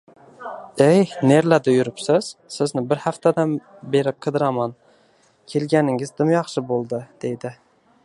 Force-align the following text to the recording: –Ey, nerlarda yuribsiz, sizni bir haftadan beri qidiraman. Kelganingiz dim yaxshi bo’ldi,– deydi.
–Ey, 0.85 1.03
nerlarda 1.31 1.75
yuribsiz, 1.75 2.31
sizni 2.57 2.83
bir 2.93 3.03
haftadan 3.05 3.55
beri 3.97 4.17
qidiraman. 4.27 4.75
Kelganingiz 5.55 6.17
dim 6.23 6.37
yaxshi 6.37 6.69
bo’ldi,– 6.75 7.07
deydi. 7.27 7.59